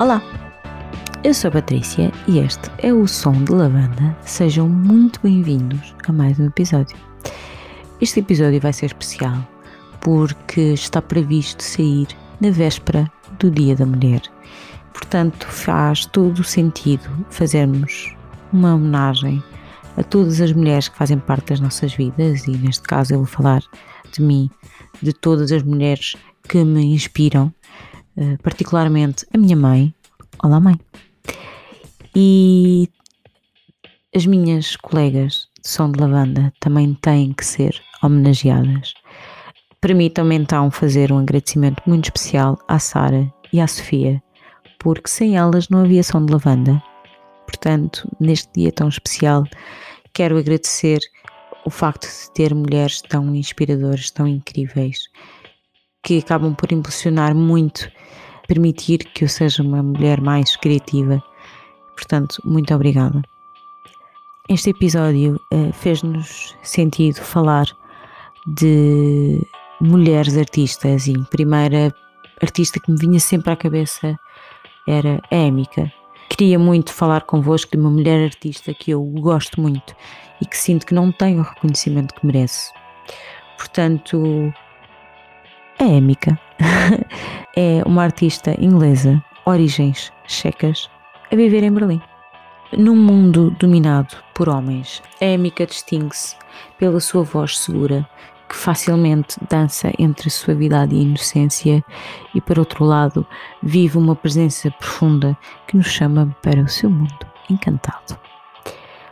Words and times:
Olá, 0.00 0.22
eu 1.22 1.34
sou 1.34 1.48
a 1.48 1.52
Patrícia 1.52 2.10
e 2.26 2.38
este 2.38 2.70
é 2.78 2.90
o 2.90 3.06
Som 3.06 3.44
de 3.44 3.52
Lavanda. 3.52 4.16
Sejam 4.22 4.66
muito 4.66 5.20
bem-vindos 5.22 5.94
a 6.08 6.10
mais 6.10 6.40
um 6.40 6.46
episódio. 6.46 6.96
Este 8.00 8.20
episódio 8.20 8.58
vai 8.62 8.72
ser 8.72 8.86
especial 8.86 9.46
porque 10.00 10.72
está 10.72 11.02
previsto 11.02 11.62
sair 11.62 12.08
na 12.40 12.50
véspera 12.50 13.12
do 13.38 13.50
Dia 13.50 13.76
da 13.76 13.84
Mulher. 13.84 14.22
Portanto, 14.94 15.46
faz 15.46 16.06
todo 16.06 16.38
o 16.38 16.44
sentido 16.44 17.04
fazermos 17.28 18.16
uma 18.54 18.76
homenagem 18.76 19.44
a 19.98 20.02
todas 20.02 20.40
as 20.40 20.52
mulheres 20.52 20.88
que 20.88 20.96
fazem 20.96 21.18
parte 21.18 21.48
das 21.48 21.60
nossas 21.60 21.92
vidas 21.92 22.46
e 22.46 22.52
neste 22.52 22.84
caso 22.84 23.12
eu 23.12 23.18
vou 23.18 23.26
falar 23.26 23.62
de 24.10 24.22
mim, 24.22 24.50
de 25.02 25.12
todas 25.12 25.52
as 25.52 25.62
mulheres 25.62 26.16
que 26.48 26.64
me 26.64 26.86
inspiram, 26.86 27.52
particularmente 28.42 29.26
a 29.32 29.38
minha 29.38 29.56
mãe. 29.56 29.94
Olá, 30.42 30.60
mãe. 30.60 30.78
E 32.14 32.88
as 34.14 34.26
minhas 34.26 34.76
colegas 34.76 35.48
de 35.62 35.68
som 35.68 35.90
de 35.90 36.00
lavanda 36.00 36.52
também 36.60 36.94
têm 36.94 37.32
que 37.32 37.44
ser 37.44 37.80
homenageadas. 38.02 38.94
Permitam-me 39.80 40.34
então 40.34 40.70
fazer 40.70 41.12
um 41.12 41.18
agradecimento 41.18 41.82
muito 41.86 42.06
especial 42.06 42.58
à 42.68 42.78
Sara 42.78 43.32
e 43.52 43.60
à 43.60 43.66
Sofia, 43.66 44.22
porque 44.78 45.08
sem 45.08 45.36
elas 45.36 45.68
não 45.68 45.84
havia 45.84 46.02
som 46.02 46.24
de 46.24 46.32
lavanda. 46.32 46.82
Portanto, 47.46 48.08
neste 48.20 48.48
dia 48.54 48.72
tão 48.72 48.88
especial, 48.88 49.44
quero 50.12 50.38
agradecer 50.38 51.00
o 51.64 51.70
facto 51.70 52.06
de 52.06 52.30
ter 52.32 52.54
mulheres 52.54 53.00
tão 53.02 53.34
inspiradoras, 53.34 54.10
tão 54.10 54.26
incríveis, 54.26 55.08
que 56.02 56.18
acabam 56.18 56.54
por 56.54 56.72
impulsionar 56.72 57.34
muito, 57.34 57.90
permitir 58.50 58.98
que 59.14 59.22
eu 59.22 59.28
seja 59.28 59.62
uma 59.62 59.80
mulher 59.80 60.20
mais 60.20 60.56
criativa. 60.56 61.22
Portanto, 61.94 62.42
muito 62.44 62.74
obrigada. 62.74 63.22
Este 64.48 64.70
episódio 64.70 65.40
uh, 65.54 65.72
fez-nos 65.72 66.56
sentido 66.60 67.20
falar 67.20 67.66
de 68.48 69.40
mulheres 69.80 70.36
artistas 70.36 71.06
e 71.06 71.14
a 71.14 71.24
primeira 71.26 71.94
artista 72.42 72.80
que 72.80 72.90
me 72.90 72.98
vinha 72.98 73.20
sempre 73.20 73.52
à 73.52 73.56
cabeça 73.56 74.18
era 74.88 75.22
a 75.30 75.36
Émica. 75.36 75.92
Queria 76.28 76.58
muito 76.58 76.92
falar 76.92 77.20
convosco 77.20 77.70
de 77.70 77.78
uma 77.78 77.90
mulher 77.90 78.24
artista 78.24 78.74
que 78.74 78.90
eu 78.90 79.00
gosto 79.00 79.60
muito 79.60 79.94
e 80.42 80.46
que 80.46 80.58
sinto 80.58 80.84
que 80.86 80.94
não 80.94 81.12
tem 81.12 81.38
o 81.38 81.42
reconhecimento 81.42 82.14
que 82.16 82.26
merece. 82.26 82.72
Portanto, 83.56 84.52
a 85.80 85.84
Émica 85.84 86.38
é 87.56 87.82
uma 87.86 88.02
artista 88.02 88.54
inglesa, 88.62 89.22
origens 89.46 90.12
checas, 90.26 90.90
a 91.32 91.34
viver 91.36 91.62
em 91.62 91.72
Berlim. 91.72 92.00
Num 92.76 92.94
mundo 92.94 93.50
dominado 93.58 94.14
por 94.34 94.48
homens, 94.48 95.02
a 95.20 95.24
Émica 95.24 95.66
distingue-se 95.66 96.36
pela 96.78 97.00
sua 97.00 97.22
voz 97.22 97.58
segura, 97.58 98.06
que 98.48 98.54
facilmente 98.54 99.38
dança 99.48 99.90
entre 99.98 100.28
suavidade 100.28 100.94
e 100.94 101.02
inocência, 101.02 101.82
e 102.34 102.40
por 102.40 102.58
outro 102.58 102.84
lado, 102.84 103.26
vive 103.62 103.96
uma 103.96 104.14
presença 104.14 104.70
profunda 104.72 105.36
que 105.66 105.76
nos 105.76 105.86
chama 105.86 106.36
para 106.42 106.60
o 106.60 106.68
seu 106.68 106.90
mundo 106.90 107.26
encantado. 107.48 108.18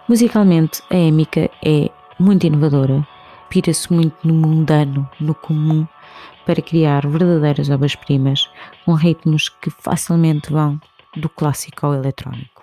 Musicalmente, 0.07 0.83
a 0.91 0.97
Émica 0.97 1.51
é 1.65 1.91
muito 2.19 2.47
inovadora, 2.47 3.07
pira-se 3.49 3.93
muito 3.93 4.17
no 4.23 4.35
mundano, 4.35 5.09
no 5.19 5.35
comum, 5.35 5.87
para 6.49 6.63
criar 6.63 7.07
verdadeiras 7.07 7.69
obras-primas 7.69 8.49
com 8.87 8.95
ritmos 8.95 9.51
que 9.51 9.69
facilmente 9.69 10.51
vão 10.51 10.81
do 11.15 11.29
clássico 11.29 11.85
ao 11.85 11.93
eletrónico. 11.93 12.63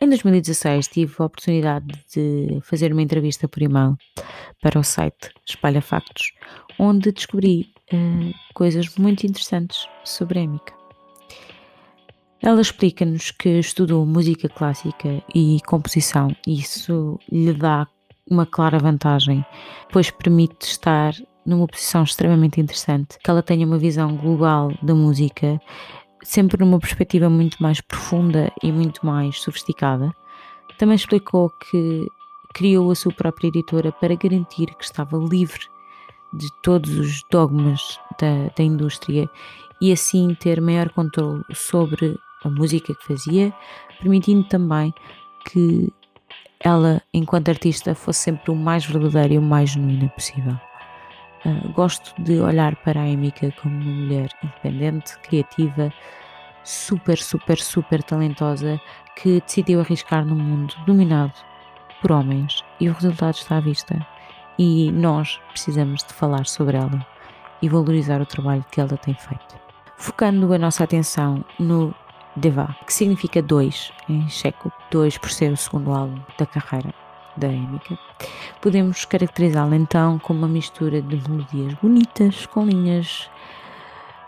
Em 0.00 0.08
2016 0.08 0.86
tive 0.86 1.16
a 1.18 1.24
oportunidade 1.24 1.86
de 2.14 2.60
fazer 2.62 2.92
uma 2.92 3.02
entrevista 3.02 3.48
por 3.48 3.60
e-mail 3.60 3.96
para 4.62 4.78
o 4.78 4.84
site 4.84 5.30
Espalha 5.44 5.82
Factos, 5.82 6.32
onde 6.78 7.10
descobri 7.10 7.72
uh, 7.92 8.32
coisas 8.54 8.96
muito 8.98 9.26
interessantes 9.26 9.88
sobre 10.04 10.38
Émica. 10.38 10.72
Ela 12.40 12.60
explica-nos 12.60 13.32
que 13.32 13.48
estudou 13.58 14.06
música 14.06 14.48
clássica 14.48 15.24
e 15.34 15.58
composição, 15.66 16.28
e 16.46 16.60
isso 16.60 17.18
lhe 17.32 17.52
dá 17.52 17.88
uma 18.30 18.46
clara 18.46 18.78
vantagem, 18.78 19.44
pois 19.90 20.08
permite 20.12 20.66
estar 20.66 21.14
numa 21.46 21.66
posição 21.66 22.02
extremamente 22.02 22.60
interessante, 22.60 23.18
que 23.22 23.30
ela 23.30 23.42
tenha 23.42 23.66
uma 23.66 23.78
visão 23.78 24.16
global 24.16 24.72
da 24.82 24.94
música 24.94 25.60
sempre 26.22 26.58
numa 26.58 26.78
perspectiva 26.78 27.28
muito 27.28 27.62
mais 27.62 27.80
profunda 27.80 28.50
e 28.62 28.72
muito 28.72 29.04
mais 29.04 29.40
sofisticada. 29.40 30.12
Também 30.78 30.96
explicou 30.96 31.50
que 31.50 32.08
criou 32.54 32.90
a 32.90 32.94
sua 32.94 33.12
própria 33.12 33.48
editora 33.48 33.92
para 33.92 34.14
garantir 34.14 34.66
que 34.74 34.84
estava 34.84 35.18
livre 35.18 35.60
de 36.32 36.48
todos 36.62 36.98
os 36.98 37.22
dogmas 37.30 37.98
da, 38.18 38.50
da 38.56 38.64
indústria 38.64 39.28
e 39.80 39.92
assim 39.92 40.34
ter 40.34 40.60
maior 40.60 40.88
controle 40.90 41.42
sobre 41.52 42.16
a 42.42 42.48
música 42.48 42.94
que 42.94 43.06
fazia, 43.06 43.52
permitindo 44.00 44.44
também 44.44 44.92
que 45.46 45.92
ela, 46.60 47.02
enquanto 47.12 47.50
artista, 47.50 47.94
fosse 47.94 48.20
sempre 48.20 48.50
o 48.50 48.56
mais 48.56 48.84
verdadeira 48.84 49.34
e 49.34 49.38
o 49.38 49.42
mais 49.42 49.70
genuína 49.70 50.08
possível. 50.08 50.58
Uh, 51.44 51.72
gosto 51.72 52.14
de 52.22 52.40
olhar 52.40 52.74
para 52.76 53.02
a 53.02 53.08
Emika 53.08 53.52
como 53.60 53.74
uma 53.74 53.92
mulher 53.92 54.30
independente, 54.42 55.18
criativa, 55.18 55.92
super, 56.62 57.18
super, 57.18 57.58
super 57.58 58.02
talentosa 58.02 58.80
que 59.16 59.42
decidiu 59.42 59.80
arriscar 59.80 60.24
num 60.24 60.36
mundo 60.36 60.74
dominado 60.86 61.34
por 62.00 62.12
homens 62.12 62.64
e 62.80 62.88
o 62.88 62.94
resultado 62.94 63.34
está 63.34 63.58
à 63.58 63.60
vista. 63.60 63.94
E 64.58 64.90
nós 64.92 65.38
precisamos 65.50 66.02
de 66.02 66.14
falar 66.14 66.46
sobre 66.46 66.78
ela 66.78 67.06
e 67.60 67.68
valorizar 67.68 68.22
o 68.22 68.26
trabalho 68.26 68.64
que 68.70 68.80
ela 68.80 68.96
tem 68.96 69.14
feito. 69.14 69.56
Focando 69.96 70.52
a 70.52 70.58
nossa 70.58 70.84
atenção 70.84 71.44
no 71.58 71.94
Deva, 72.36 72.74
que 72.86 72.92
significa 72.92 73.42
dois 73.42 73.92
em 74.08 74.28
checo, 74.28 74.72
dois 74.90 75.18
por 75.18 75.30
ser 75.30 75.52
o 75.52 75.56
segundo 75.56 75.92
álbum 75.92 76.20
da 76.38 76.46
carreira 76.46 77.03
da 77.36 77.48
Emika. 77.48 77.98
Podemos 78.60 79.04
caracterizá-la 79.04 79.76
então 79.76 80.18
como 80.18 80.40
uma 80.40 80.48
mistura 80.48 81.02
de 81.02 81.16
melodias 81.28 81.74
bonitas 81.74 82.46
com 82.46 82.66
linhas 82.66 83.28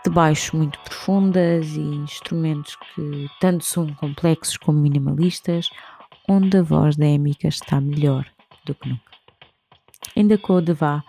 de 0.04 0.10
baixo 0.10 0.56
muito 0.56 0.78
profundas 0.80 1.74
e 1.74 1.80
instrumentos 1.80 2.76
que 2.76 3.28
tanto 3.40 3.64
são 3.64 3.92
complexos 3.94 4.56
como 4.56 4.78
minimalistas, 4.78 5.68
onde 6.28 6.58
a 6.58 6.62
voz 6.62 6.96
da 6.96 7.06
Emika 7.06 7.48
está 7.48 7.80
melhor 7.80 8.24
do 8.64 8.74
que 8.74 8.88
nunca. 8.88 9.02
Ainda 10.16 10.38
com 10.38 10.54
o 10.54 10.60
Deva 10.60 11.02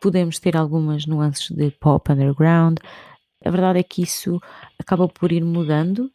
podemos 0.00 0.38
ter 0.38 0.56
algumas 0.56 1.06
nuances 1.06 1.50
de 1.50 1.70
pop 1.72 2.10
underground. 2.10 2.78
A 3.44 3.50
verdade 3.50 3.80
é 3.80 3.82
que 3.82 4.02
isso 4.02 4.40
acaba 4.78 5.08
por 5.08 5.32
ir 5.32 5.44
mudando 5.44 6.10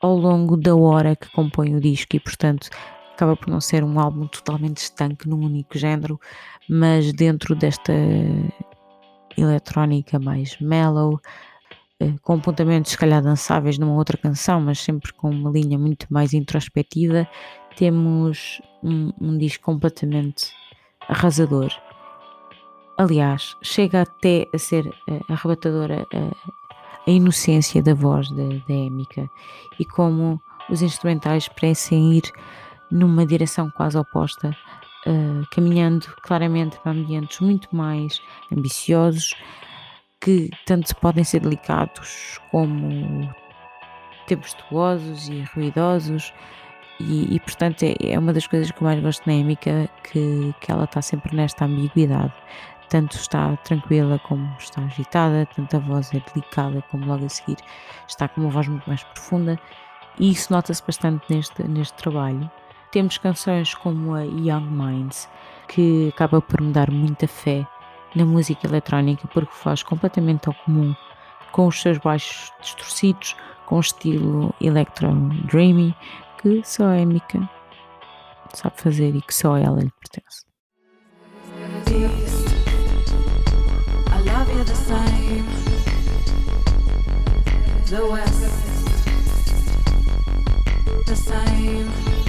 ao 0.00 0.16
longo 0.16 0.56
da 0.56 0.74
hora 0.74 1.16
que 1.16 1.30
compõe 1.30 1.74
o 1.74 1.80
disco 1.80 2.16
e, 2.16 2.20
portanto, 2.20 2.68
acaba 3.16 3.34
por 3.34 3.48
não 3.48 3.60
ser 3.60 3.82
um 3.82 3.98
álbum 3.98 4.26
totalmente 4.26 4.76
estanque 4.76 5.26
num 5.26 5.42
único 5.42 5.78
género, 5.78 6.20
mas 6.68 7.12
dentro 7.14 7.54
desta 7.54 7.92
eletrónica 9.36 10.18
mais 10.18 10.58
mellow, 10.60 11.18
eh, 11.98 12.12
com 12.22 12.34
apontamentos 12.34 12.92
se 12.92 12.98
calhar 12.98 13.22
dançáveis 13.22 13.78
numa 13.78 13.94
outra 13.94 14.18
canção, 14.18 14.60
mas 14.60 14.80
sempre 14.80 15.14
com 15.14 15.30
uma 15.30 15.50
linha 15.50 15.78
muito 15.78 16.06
mais 16.10 16.34
introspectiva, 16.34 17.26
temos 17.74 18.60
um, 18.82 19.10
um 19.18 19.38
disco 19.38 19.64
completamente 19.64 20.52
arrasador. 21.08 21.72
Aliás, 22.98 23.56
chega 23.62 24.02
até 24.02 24.46
a 24.54 24.58
ser 24.58 24.86
uh, 24.86 25.32
arrebatadora 25.32 26.06
uh, 26.14 26.52
a 27.06 27.10
inocência 27.10 27.82
da 27.82 27.94
voz 27.94 28.30
da, 28.30 28.48
da 28.66 28.74
Émica 28.74 29.28
e 29.78 29.84
como 29.84 30.40
os 30.70 30.82
instrumentais 30.82 31.48
parecem 31.48 32.14
ir 32.14 32.22
numa 32.90 33.26
direção 33.26 33.70
quase 33.70 33.96
oposta, 33.98 34.56
uh, 35.06 35.46
caminhando 35.50 36.06
claramente 36.22 36.78
para 36.80 36.92
ambientes 36.92 37.40
muito 37.40 37.74
mais 37.74 38.20
ambiciosos, 38.52 39.34
que 40.20 40.50
tanto 40.64 40.94
podem 40.96 41.24
ser 41.24 41.40
delicados 41.40 42.40
como 42.50 43.32
tempestuosos 44.26 45.28
e 45.28 45.42
ruidosos. 45.54 46.32
E, 46.98 47.34
e 47.34 47.40
portanto 47.40 47.82
é, 47.82 47.94
é, 48.00 48.18
uma 48.18 48.32
das 48.32 48.46
coisas 48.46 48.70
que 48.70 48.78
eu 48.78 48.86
mais 48.86 48.98
gosto 49.00 49.26
na 49.26 49.34
Émica, 49.34 49.86
que, 50.02 50.54
que 50.60 50.72
ela 50.72 50.84
está 50.84 51.02
sempre 51.02 51.36
nesta 51.36 51.66
ambiguidade 51.66 52.32
tanto 52.88 53.16
está 53.16 53.56
tranquila 53.58 54.18
como 54.20 54.54
está 54.58 54.82
agitada, 54.82 55.46
tanto 55.54 55.76
a 55.76 55.80
voz 55.80 56.12
é 56.14 56.22
delicada 56.32 56.82
como 56.90 57.06
logo 57.06 57.24
a 57.24 57.28
seguir 57.28 57.56
está 58.08 58.28
com 58.28 58.42
uma 58.42 58.50
voz 58.50 58.68
muito 58.68 58.86
mais 58.86 59.02
profunda 59.02 59.58
e 60.18 60.30
isso 60.30 60.52
nota-se 60.52 60.82
bastante 60.82 61.24
neste, 61.28 61.62
neste 61.64 61.94
trabalho. 61.94 62.50
Temos 62.92 63.18
canções 63.18 63.74
como 63.74 64.14
a 64.14 64.22
Young 64.22 64.70
Minds, 64.70 65.28
que 65.68 66.08
acaba 66.14 66.40
por 66.40 66.60
me 66.60 66.72
dar 66.72 66.90
muita 66.90 67.26
fé 67.26 67.66
na 68.14 68.24
música 68.24 68.66
eletrónica 68.66 69.28
porque 69.28 69.52
faz 69.52 69.82
completamente 69.82 70.48
ao 70.48 70.54
comum, 70.54 70.94
com 71.52 71.66
os 71.66 71.80
seus 71.80 71.98
baixos 71.98 72.50
distorcidos, 72.60 73.36
com 73.66 73.80
estilo 73.80 74.54
electro 74.60 75.08
dreamy 75.46 75.94
que 76.40 76.62
só 76.64 76.86
a 76.86 77.04
Mika 77.04 77.48
sabe 78.54 78.80
fazer 78.80 79.14
e 79.14 79.20
que 79.20 79.34
só 79.34 79.56
ela 79.56 79.80
lhe 79.80 79.92
pertence. 80.00 80.46
The 87.88 88.04
West, 88.04 88.40
the 91.06 91.14
same. 91.14 92.25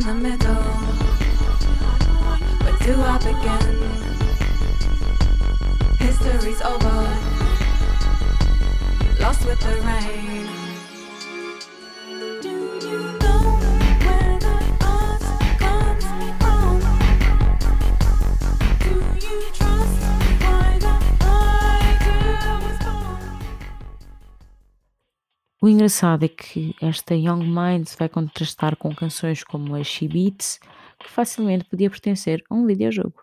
In 0.00 0.06
the 0.06 0.14
middle. 0.14 0.54
Where 2.62 2.78
do 2.78 2.94
I 3.02 3.18
begin? 3.18 3.76
History's 5.98 6.62
over. 6.62 7.08
Lost 9.20 9.44
with 9.44 9.60
the 9.60 9.78
rain. 9.82 10.59
O 25.62 25.68
engraçado 25.68 26.24
é 26.24 26.28
que 26.28 26.74
esta 26.80 27.14
Young 27.14 27.44
Minds 27.44 27.94
vai 27.94 28.08
contrastar 28.08 28.76
com 28.76 28.94
canções 28.94 29.44
como 29.44 29.74
a 29.74 29.84
She 29.84 30.08
Beats, 30.08 30.58
que 30.98 31.06
facilmente 31.06 31.66
podia 31.66 31.90
pertencer 31.90 32.42
a 32.48 32.54
um 32.54 32.64
videojogo. 32.64 33.22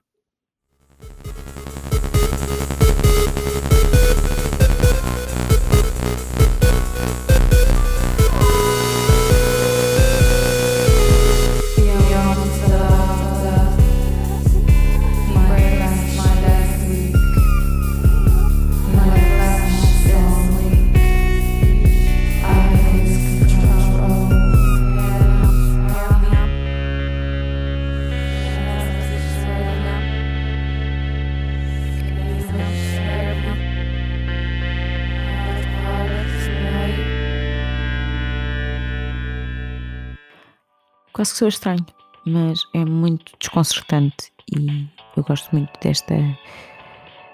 Quase 41.17 41.31
que 41.31 41.39
sou 41.39 41.47
estranho, 41.47 41.83
mas 42.27 42.61
é 42.75 42.85
muito 42.85 43.33
desconcertante 43.39 44.31
e 44.55 44.87
eu 45.15 45.23
gosto 45.23 45.49
muito 45.51 45.71
desta 45.81 46.13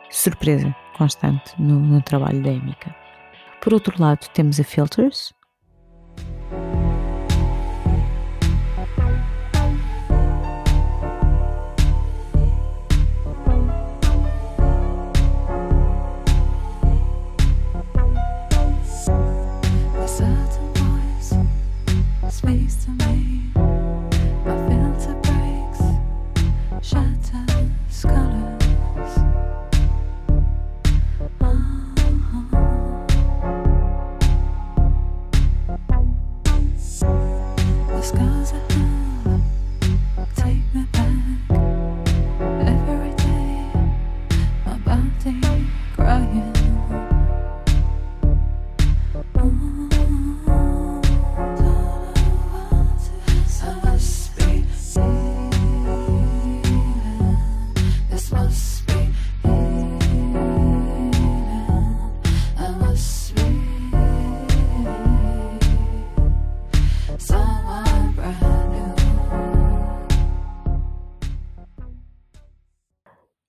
surpresa 0.10 0.74
constante 0.98 1.54
no, 1.62 1.82
no 1.82 2.02
trabalho 2.02 2.42
da 2.42 2.50
Emika. 2.50 2.96
Por 3.62 3.74
outro 3.74 4.02
lado, 4.02 4.26
temos 4.30 4.58
a 4.58 4.64
Filters, 4.64 5.34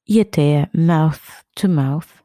e 0.07 0.21
até 0.21 0.69
mouth 0.75 1.45
to 1.57 1.69
mouth 1.69 2.24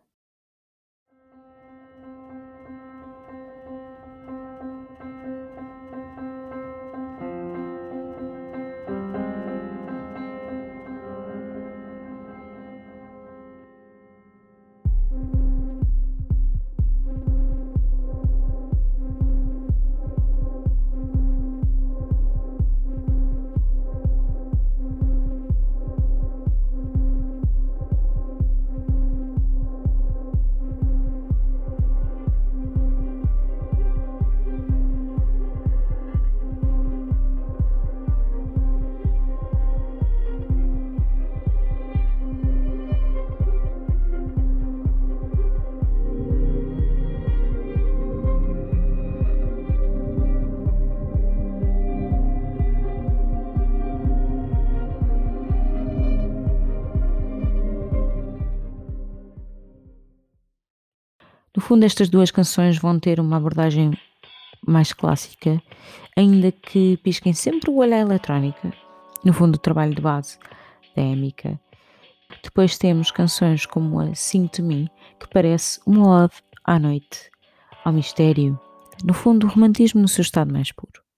No 61.59 61.66
fundo, 61.66 61.83
estas 61.83 62.07
duas 62.07 62.31
canções 62.31 62.78
vão 62.78 62.97
ter 62.97 63.19
uma 63.19 63.35
abordagem 63.35 63.92
mais 64.66 64.94
clássica, 64.94 65.61
ainda 66.16 66.54
que 66.54 66.95
pisquem 67.04 67.33
sempre 67.33 67.69
o 67.69 67.75
olho 67.75 67.95
à 67.95 67.97
eletrónica. 67.97 68.71
No 69.25 69.33
fundo, 69.33 69.56
o 69.56 69.59
trabalho 69.59 69.94
de 69.94 70.01
base 70.01 70.39
da 70.95 71.01
Émica. 71.01 71.59
Depois 72.42 72.78
temos 72.78 73.11
canções 73.11 73.66
como 73.66 73.99
a 73.99 74.16
Sing 74.16 74.47
to 74.47 74.63
Me, 74.63 74.89
que 75.19 75.28
parece 75.28 75.81
uma 75.85 76.23
ode 76.23 76.35
à 76.63 76.80
noite, 76.80 77.30
ao 77.83 77.92
mistério. 77.92 78.57
No 79.04 79.13
fundo, 79.13 79.45
o 79.45 79.49
romantismo 79.49 79.99
no 79.99 80.07
seu 80.07 80.21
estado 80.21 80.54
mais 80.54 80.71
puro. 80.71 81.08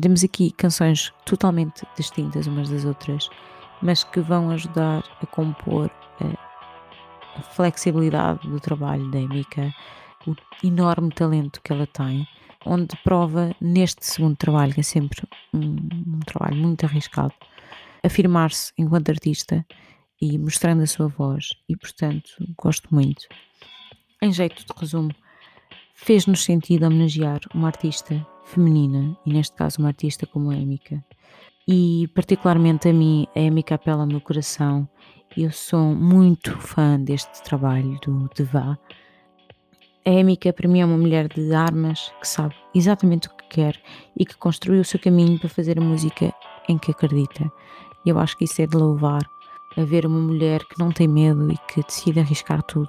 Temos 0.00 0.22
aqui 0.22 0.52
canções 0.52 1.12
totalmente 1.24 1.84
distintas 1.96 2.46
umas 2.46 2.68
das 2.68 2.84
outras, 2.84 3.28
mas 3.82 4.04
que 4.04 4.20
vão 4.20 4.50
ajudar 4.50 5.02
a 5.20 5.26
compor 5.26 5.90
a, 6.20 7.38
a 7.38 7.42
flexibilidade 7.42 8.48
do 8.48 8.60
trabalho 8.60 9.10
da 9.10 9.18
Emika, 9.18 9.74
o 10.24 10.36
enorme 10.64 11.10
talento 11.10 11.60
que 11.62 11.72
ela 11.72 11.86
tem, 11.86 12.28
onde 12.64 12.96
prova 13.02 13.54
neste 13.60 14.06
segundo 14.06 14.36
trabalho, 14.36 14.72
que 14.72 14.80
é 14.80 14.84
sempre 14.84 15.20
um, 15.52 15.76
um 16.06 16.20
trabalho 16.20 16.56
muito 16.56 16.84
arriscado, 16.86 17.34
afirmar-se 18.04 18.72
enquanto 18.78 19.08
artista 19.08 19.66
e 20.20 20.38
mostrando 20.38 20.82
a 20.82 20.86
sua 20.86 21.08
voz, 21.08 21.50
e 21.68 21.76
portanto 21.76 22.30
gosto 22.56 22.88
muito. 22.94 23.26
Em 24.22 24.32
jeito 24.32 24.64
de 24.64 24.80
resumo, 24.80 25.10
fez-nos 25.98 26.44
sentido 26.44 26.86
homenagear 26.86 27.40
uma 27.52 27.66
artista 27.66 28.24
feminina, 28.44 29.16
e 29.26 29.32
neste 29.32 29.54
caso 29.56 29.80
uma 29.80 29.88
artista 29.88 30.26
como 30.26 30.50
a 30.50 30.56
Emika. 30.56 31.04
E 31.66 32.08
particularmente 32.14 32.88
a 32.88 32.92
mim, 32.92 33.26
a 33.34 33.40
Emika 33.40 33.74
apela 33.74 34.02
ao 34.02 34.06
meu 34.06 34.20
coração. 34.20 34.88
Eu 35.36 35.50
sou 35.50 35.94
muito 35.94 36.56
fã 36.56 36.98
deste 36.98 37.42
trabalho 37.42 37.98
do 38.00 38.30
Deva. 38.34 38.78
A 40.06 40.10
Emika 40.10 40.52
para 40.52 40.68
mim 40.68 40.80
é 40.80 40.86
uma 40.86 40.96
mulher 40.96 41.28
de 41.28 41.52
armas 41.52 42.10
que 42.20 42.28
sabe 42.28 42.54
exatamente 42.74 43.28
o 43.28 43.36
que 43.36 43.48
quer 43.48 43.78
e 44.16 44.24
que 44.24 44.36
construiu 44.36 44.80
o 44.80 44.84
seu 44.84 45.00
caminho 45.00 45.38
para 45.38 45.50
fazer 45.50 45.78
a 45.78 45.82
música 45.82 46.32
em 46.68 46.78
que 46.78 46.92
acredita. 46.92 47.52
E 48.06 48.08
eu 48.08 48.18
acho 48.18 48.38
que 48.38 48.44
isso 48.44 48.62
é 48.62 48.66
de 48.66 48.76
louvar, 48.76 49.28
a 49.76 49.84
ver 49.84 50.06
uma 50.06 50.20
mulher 50.20 50.60
que 50.64 50.78
não 50.78 50.90
tem 50.90 51.08
medo 51.08 51.52
e 51.52 51.58
que 51.70 51.82
decide 51.82 52.20
arriscar 52.20 52.62
tudo 52.62 52.88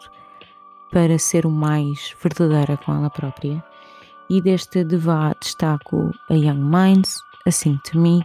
para 0.92 1.18
ser 1.18 1.46
o 1.46 1.52
mais 1.52 2.16
verdadeira 2.22 2.78
com 2.78 2.94
ela 2.94 3.10
própria. 3.10 3.64
E 4.30 4.42
deste 4.42 4.84
Deva 4.84 5.36
destaco 5.40 6.12
a 6.30 6.34
Young 6.34 6.64
Minds, 6.64 7.22
Assim 7.46 7.80
to 7.86 8.00
Me, 8.00 8.22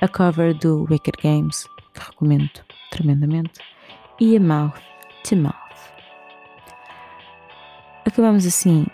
a 0.00 0.08
cover 0.08 0.54
do 0.54 0.86
Wicked 0.90 1.18
Games, 1.22 1.68
que 1.94 2.00
recomendo 2.00 2.50
tremendamente, 2.90 3.60
e 4.20 4.36
a 4.36 4.40
Mouth 4.40 4.80
to 5.28 5.36
Mouth. 5.36 5.54
Acabamos 8.04 8.46
assim 8.46 8.86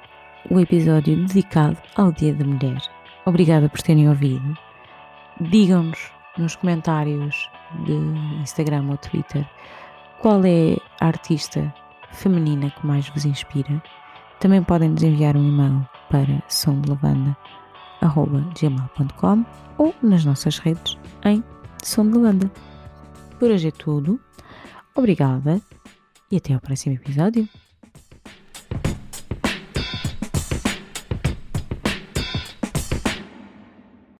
o 0.51 0.59
episódio 0.59 1.17
dedicado 1.27 1.79
ao 1.97 2.13
Dia 2.13 2.35
da 2.35 2.45
Mulher. 2.45 2.83
Obrigada 3.25 3.69
por 3.69 3.81
terem 3.81 4.09
ouvido. 4.09 4.57
Digam-nos 5.41 6.11
nos 6.37 6.57
comentários 6.57 7.51
de 7.85 7.93
Instagram 8.43 8.89
ou 8.91 8.97
Twitter 8.97 9.47
qual 10.21 10.43
é 10.45 10.77
a 11.01 11.07
artista 11.07 11.73
feminina 12.13 12.71
que 12.71 12.87
mais 12.87 13.09
vos 13.09 13.25
inspira. 13.25 13.83
Também 14.41 14.63
podem 14.63 14.91
nos 14.91 15.03
enviar 15.03 15.37
um 15.37 15.49
e-mail 15.49 15.85
para 16.11 16.43
somdelavanda.gmail.com 16.49 19.45
ou 19.79 19.95
nas 20.03 20.25
nossas 20.25 20.59
redes 20.59 20.99
em 21.25 21.43
Som 21.83 22.11
de 22.11 22.19
Lavanda. 22.19 22.51
Por 23.39 23.51
hoje 23.51 23.69
é 23.69 23.73
tudo. 23.73 24.21
Obrigada 24.95 25.61
e 26.31 26.37
até 26.37 26.53
ao 26.55 26.61
próximo 26.61 26.95
episódio. 26.95 27.49